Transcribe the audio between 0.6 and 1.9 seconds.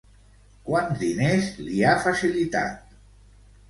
Quants diners li